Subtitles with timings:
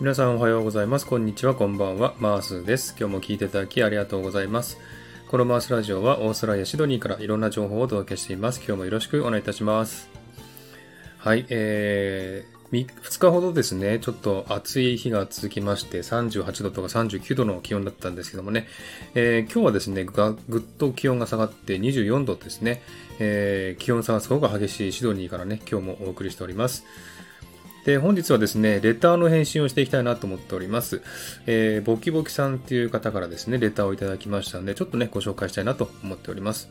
[0.00, 1.06] 皆さんおはようございます。
[1.06, 2.14] こんにちは、こんばんは。
[2.18, 2.96] マースです。
[2.98, 4.78] 今日も聞いていただきありがとうございます。
[5.28, 8.62] このマースラジオはオーストラリア・シドニーからいろんな情報をお届けしています。
[8.66, 10.08] 今日もよろしくお願いいたします。
[11.18, 18.68] はい、えー、2日ほどですね、ちょっと暑い日が続きまして、38度とか39度の気温だったんですけどもね、
[19.14, 22.80] えー、今日はですねぐっと気温が下がって24度ですね、
[23.18, 26.86] えー、気温差がすごく激しいシドニーからね、今日もお送りしております。
[27.84, 31.02] で、本日はですね、レターの返信をしていきたいなと思っております。
[31.46, 36.68] えー、ボキボキさんっていう方からですね、レターをいただきましたので、ちょっとね、ご紹介したいなと思っております。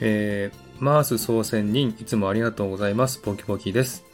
[0.00, 3.20] えー、マース総選人、いつもありがとうございます。
[3.22, 4.04] ボキボキです。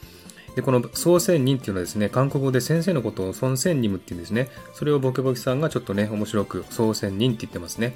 [0.56, 4.48] で、この総選人っていうのはですね、韓国語で先生のことを孫仙人って言うんですね。
[4.72, 7.94] それをボキボキさんがちょっとね、面白く総選人って言ってますね。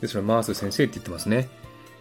[0.00, 1.48] で、それマース先生って言ってますね。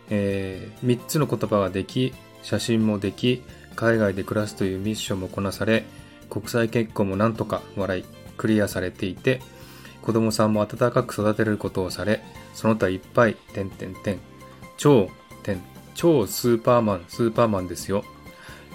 [0.10, 2.12] えー、3つの言葉ができ、
[2.42, 3.44] 写真もでき、
[3.76, 5.86] 海外で暮らすというミッションもこなされ、
[6.30, 8.06] 国際結婚もなんとか笑い、
[8.38, 9.42] クリアされていて、
[10.02, 14.20] 子供さんも温かく育てることをされ、その他いっぱい、点点点、
[14.78, 15.10] 超、
[15.44, 15.62] 点、
[15.94, 18.04] 超スーパーマン、スーパーマンですよ。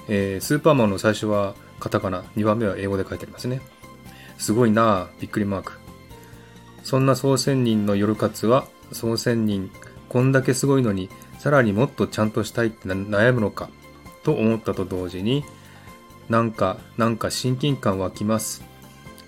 [0.09, 3.61] えー、スーパーマンの最初はカタカナ、2番目は英語で書いてありますね。
[4.39, 5.73] すごいなぁ、びっくりマーク。
[6.83, 9.71] そんな総選人の夜活は、総選人、
[10.09, 13.69] こんだけすごいのに、さらにもっとちゃんとしたいって悩むのか。
[14.29, 15.43] と思ったと同時に、
[16.29, 18.63] なんか、なんか親近感湧きます。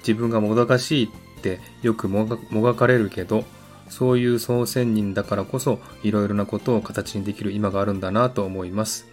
[0.01, 3.45] 自分がもどかしいってよくもがかれるけど、
[3.89, 9.07] そういう総選人だからこそ、いろいろなことを形にできる今があるんだなと思います。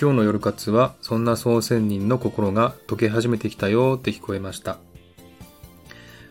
[0.00, 4.78] 今日の夜活は、そんな総選人の心が溶け始めてきたよって聞こえました。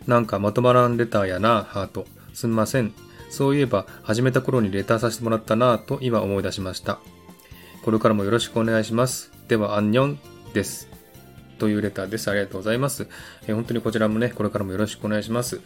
[0.08, 2.06] なんかまとまらんレターやな、ハート。
[2.34, 2.92] すんません。
[3.30, 6.98] そういえば、始めた頃にレターさせてもらったなと今思い出しました。
[7.82, 9.32] これからもよろしくお願いします。
[9.48, 10.18] では、アンニョン
[10.54, 10.88] です。
[11.58, 12.30] というレターです。
[12.30, 13.08] ありがとうございます。
[13.46, 15.60] えー、本当にこちらもね、これからもよろしくお願いします。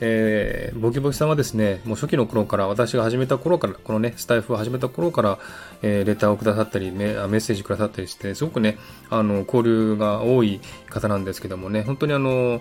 [0.00, 5.38] えー、ボキボキさんはですね、もう初期の頃から、私が始めた頃から、このね、スタイフを始めた頃から、
[5.82, 8.78] えー、レターをくださったりメ、ッセージくださったりして、すごくね、
[9.08, 12.60] あの、交流が多い方なんですけどもね、本当にあの、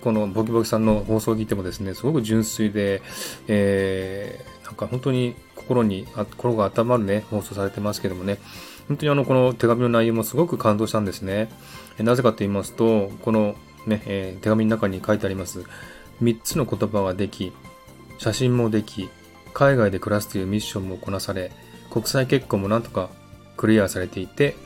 [0.00, 3.02] このボキボキさんの放送を聞いてもですね、すごく純粋で、
[3.48, 5.34] えー、なんか本当に
[5.68, 8.38] 心に、心が温まるね、放送されてますけどもね、
[8.88, 11.50] 本当にあの、この手紙の内容もすごく感動したんですね。
[11.98, 13.54] えなぜかと言いますと、この
[13.86, 15.64] ね、えー、手紙の中に書いてあります、
[16.22, 17.52] 3つの言葉ができ、
[18.16, 19.10] 写真もでき、
[19.52, 21.52] 海外で暮らすというミッションもこなされ、
[21.90, 23.10] 国際結婚もなんとか
[23.56, 24.56] クリアされていて、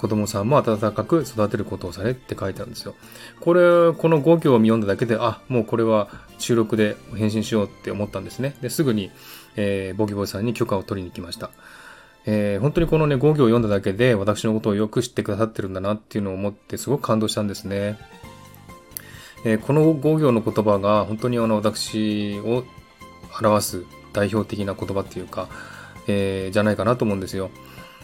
[0.00, 2.94] 子供さんも温かく育てることをされって書いてあるんですよ。
[3.38, 8.56] これ、この5行を読んだだけで、あ、もうこれは収録で返信しようって思ったんですね。
[8.62, 9.10] で、すぐに、
[9.56, 11.50] えー、ボキボキさんに許可を取りに来ました。
[12.24, 17.98] えー、本当にこのね、5行を読んだだけで私のことをよく知ってくださってるんだなっていうのを思ってすごく感動したんですね。
[19.44, 22.64] えー、この5行の言葉が本当にあの私を
[23.38, 23.84] 表す
[24.14, 25.50] 代表的な言葉っていうか、
[26.06, 27.50] えー、じゃないかなと思うんですよ。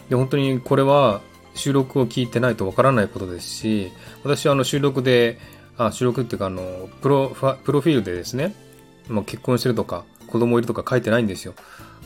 [0.09, 1.21] で、本当にこれは
[1.57, 3.91] 収録を聞いてないとわからないことですし、
[4.23, 5.39] 私はあの収録で、
[5.77, 8.55] あ収録っていうかあのプロプロフィールでですね、
[9.09, 11.53] まあ、結婚してるとか子供いるとか書いてないんですよ。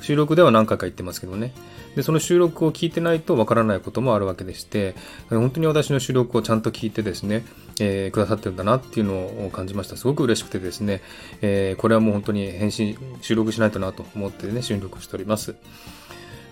[0.02, 1.54] 収録では何回か言ってますけどね。
[1.96, 4.96] で、その収録を聞いてないとわからないこともあるわけでして、
[5.30, 7.46] 本当に私の収録をちゃんと聞いてですね、
[7.80, 9.98] えー、くださってるんだなっていうのを感じました。
[9.98, 11.02] すごく嬉しくてですね、
[11.42, 15.56] えー、これはもう本当に返信、収録しないとなと思ってね、収録しております。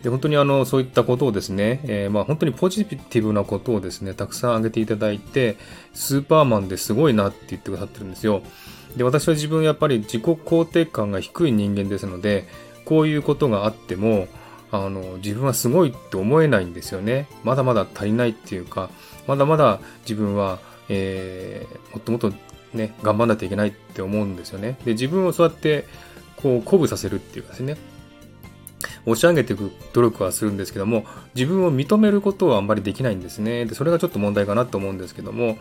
[0.03, 5.57] で、本当にあの、そういったことをですね、えー、まあ本当にポジティブなことをですね、たくさん挙げていただいて、
[5.93, 8.41] スーパーマンですごいなって言ってくださってるんですよ。
[8.95, 12.47] で、私は自分やっぱり自己肯定感が低い人間ですので、
[12.85, 14.27] こういうことがあっても、
[14.71, 17.27] あの、自分はすごいって思えないんですよね。
[17.43, 18.89] まだまだ足りないっていうか、
[19.27, 20.59] まだまだ自分は、
[20.89, 22.31] えー、もっともっと
[22.73, 24.77] ね、頑張んないといけないって思うんですよね。
[24.85, 25.85] で、自分をそうやって、
[26.37, 27.77] こう、鼓舞させるっていうかですね、
[29.09, 33.65] 押し上げていく努力はするんですけども、自分を認めることはあんまりできないんですね。
[33.65, 35.57] で、それがちょっと問題かなと思うんですけども、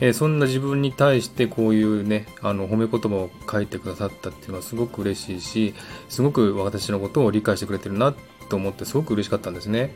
[0.00, 5.74] えー、そんな自分に対してこういうね、あの、褒め言葉を書いてくださったっていうのはすごく嬉しいし、
[6.08, 8.14] すごく私のことを理解してくれてるな
[8.48, 9.94] と思ってすごく嬉しかったんですね。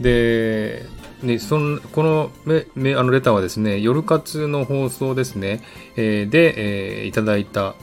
[0.00, 0.86] で、
[1.22, 5.62] ね、そのこのめめあのレターはですね、夜活の放送ですね、
[5.96, 7.74] えー、で、えー、いただいた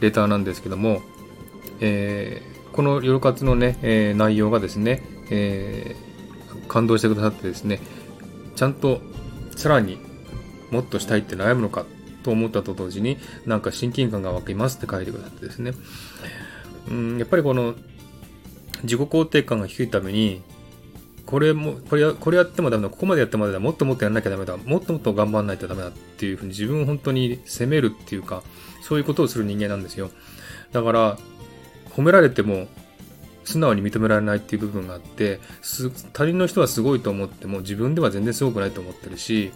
[0.00, 1.02] レターなんですけども、
[1.80, 2.42] え、
[2.72, 7.80] この夜活のね、えー、内容がですね、えー、感動してくださってですね、
[8.56, 9.00] ちゃんと
[9.56, 9.98] さらに
[10.70, 11.84] もっとしたいって悩むのか
[12.22, 15.72] と思ったと同時に、なんか親近感が湧きますって書いてくださってですね。
[16.88, 17.74] うん、やっぱりこの
[18.82, 20.42] 自己肯定感が低いために、
[21.26, 28.42] これも、これや、これやってもダメだ、ここまでやってもダメだ、もっともっとやんなきゃダメだ、もっともっと頑張んないとダメだっていうふうに自分を本当に責めるっていうか、
[28.82, 30.10] そういうことをする人間なんですよ。
[30.72, 31.18] だから、
[31.96, 32.68] 褒められても
[33.44, 35.40] 素直に認められないっていう部分があって
[36.12, 39.52] 他人の人はすごいと思っても自分では全然すごくないと思ってるし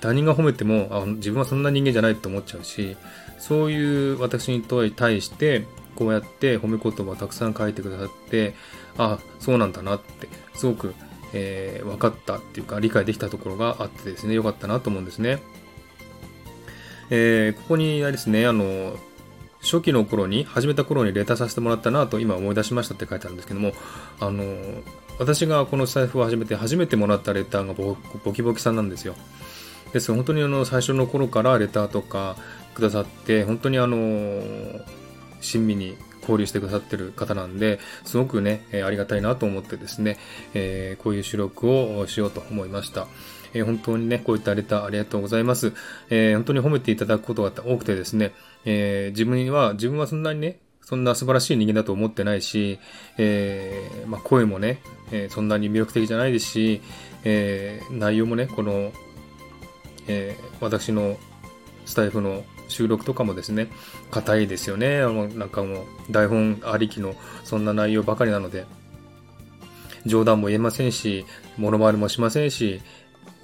[0.00, 2.96] 他人が褒めてもあ自分はそんな人間じゃないと思っちゃうし
[3.38, 5.64] そういう私に対して
[5.96, 8.54] こうやって褒め言葉をたくさん書いてくださって
[8.98, 10.94] あそうなんだなってすごく、
[11.32, 15.40] えー、分かったっていうか理解できたところがあってですねよかったなと思うんですね。
[17.10, 18.96] えー、ここにあれですねあの
[19.64, 23.72] 初期の頃に、始めた頃にレターさせてもらったなと今思い出しましたって書いてあるんですけども、
[24.20, 24.44] あの、
[25.18, 29.14] 私がこの財布を始めて初めてもらったレターがボボキボキさんなんですよ。
[29.92, 32.36] です本当にあの最初の頃からレターとか
[32.74, 34.42] くださって、本当にあの、
[35.40, 40.18] 親身に交流してくださってる方なんで、すごくね、え、ありがたいなと思ってですね、
[40.54, 43.06] えー、こういう収録をしようと思いました。
[43.54, 45.72] えー、本当にね、こういったレターありがとうございます。
[46.10, 48.32] え本当に褒めていただくことが多くてですね、
[48.64, 52.78] え自分は、自分はそんなにね、そんな素晴らしい人間だと思ってないし、
[53.16, 54.80] えまあ、声もね、
[55.12, 56.82] えそんなに魅力的じゃないですし、
[57.24, 58.92] え内容もね、この、
[60.08, 61.16] え私の
[61.86, 63.68] スタイフの収録とかもですね、
[64.10, 65.00] 硬いですよね。
[65.00, 67.14] あの、なんかもう、台本ありきの、
[67.44, 68.66] そんな内容ばかりなので、
[70.06, 71.24] 冗談も言えませんし、
[71.56, 72.82] モノマネもしませんし、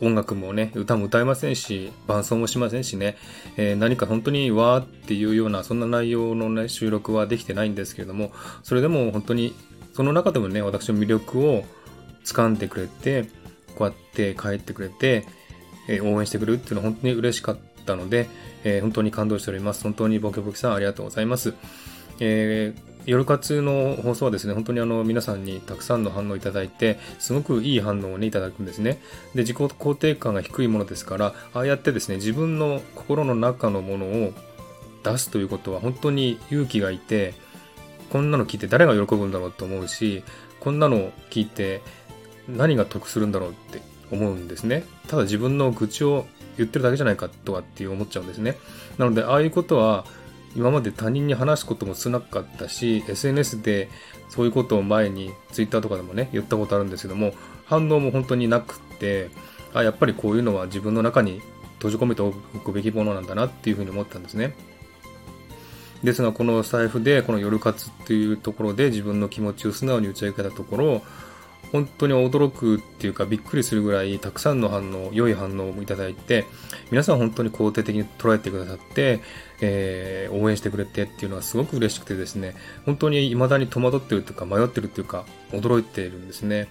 [0.01, 3.17] 音楽もね、歌も歌えませんし、伴奏もしませんしね、
[3.57, 8.33] えー、何か本当にわーっていうような、そんな内容のね、収録はできてないんですけれども、
[8.63, 9.55] それでも本当に、
[9.93, 11.65] その中でもね、私の魅力を
[12.25, 13.29] 掴んでくれて、
[13.77, 15.27] こうやって帰ってくれて、
[15.89, 18.29] えー、応援してくれるっていうのは本当に嬉しかったので、
[18.65, 19.83] えー、本当に感動しております。
[19.83, 21.55] 本当にボケボケさんありがとうございます。
[22.21, 29.01] えー、夜活の放送はですね、本当にあの皆さんにたくさんの反応いただいて、すごくいい反応をね、いただくんですね。
[29.35, 34.33] で、自己肯定感が低いものですから、ああやってですね、自分の心の中のものを
[35.03, 37.35] 出すということは本当に勇気がいて、
[38.11, 40.23] こんなの聞いて誰が喜ぶんだろうと思うし、
[40.61, 41.81] こんなの聞いて
[42.49, 43.81] 何が得するんだろうって
[44.11, 44.85] 思うんですね。
[45.09, 46.27] ただ自分の愚痴を
[46.57, 48.59] 言ってるだけじゃないかとかって思っちゃうんですね。
[48.99, 50.05] なので、ああいうことは
[50.57, 53.89] 今まで他人に話すことも少なかったし、SNS で
[54.29, 57.35] そういうことを前に Twitter とかでもね、言ったことあるんですけども、
[57.67, 59.31] 反応も本当になくって、
[59.73, 61.41] あ、やっぱりこういうのは自分の中に
[61.75, 64.55] 閉じ込めておくべきものなんだなっていうふうに思ったんですね。
[66.03, 71.03] ですが、この財布で、この夜活っていうところで自分の気持ちを素直に打ち明けたところ、
[71.73, 76.45] 本当に驚くっていうかびっくりするぐらいたくさんの反応、良い反応をいただいて、
[76.91, 79.21] 皆さん本当に肯定的に捉えてくださって、
[79.61, 82.55] えー、応援してくれてっていうのはすごく嬉しくてですね、
[82.87, 86.69] 本当に未だに戸惑ってるというか迷ってるというか驚いているんですね。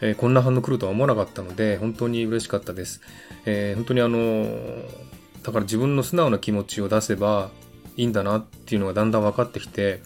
[0.00, 3.00] えー、こんな反応来るとは思わなかったので、本当に嬉しかったです。
[3.46, 4.46] えー、本当にあの、
[5.42, 7.50] だから自分の素直な気持ちを出せば
[7.96, 10.00] いいんだなっていうのがだんだん分かってきて、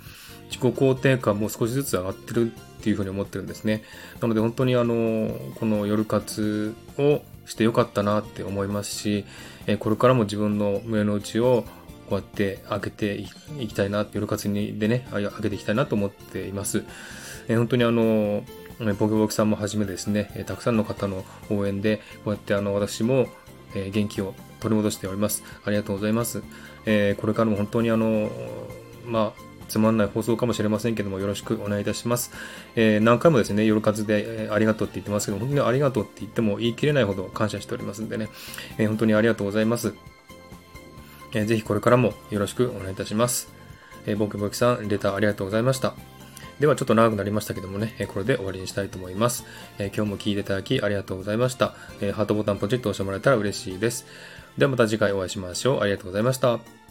[0.52, 3.82] 自己肯定感も少しずつ上がってるっていうふうに思ってるんですね。
[4.20, 9.24] なので本当にあの、この夜活をしてよかったなって思いますし、
[9.66, 11.64] えこれからも自分の胸の内を
[12.10, 13.14] こうやって開けて
[13.58, 16.84] いきたいな、夜活にでね、開けていきたいなと思っています。
[17.48, 18.44] え本当にあの、
[18.98, 23.26] ボケボケさんもはじめですね、たくさんの方の応援で、こうやってあの、私も
[23.74, 25.42] 元気を取り戻しております。
[25.64, 26.42] ありがとうございます。
[26.84, 28.30] えこれからも本当にあの、
[29.06, 32.32] まあ、つまんない放送かもしれませんけども、よろしくお願いいたします。
[32.76, 38.28] えー、何回もですね、夜活で、えー、ありがとうって言ってますけど、本当にありがとうって言っても言い切れないほど感謝しておりますんでね、
[38.78, 39.94] えー、本当にありがとうございます。
[41.34, 43.48] えー、ぜひこれからもよろしくお願いいたします。
[44.06, 45.94] えー、ボキボキさん、レターありがとうございました。
[46.60, 49.44] ではちょっと長くなりましたけどもね、これで終わりにしたいと思います。
[49.78, 51.74] え今日も聞いていただきありがとうございました。
[52.00, 54.06] えハートボタンポチッと押してもらえたら嬉しいです。
[54.58, 55.80] ではまた次回お会いしましょう。
[55.80, 56.81] ありがとうございました。